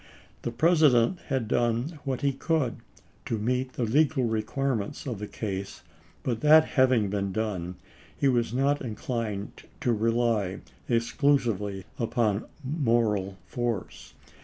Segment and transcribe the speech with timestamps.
[0.41, 2.77] The President had done what he could
[3.27, 3.37] to ch.
[3.37, 3.37] xiii.
[3.37, 5.83] meet the legal requirements of the case;
[6.23, 7.75] but, that having been done,
[8.17, 14.15] he was not inclined to rely ex clusively upon moral force.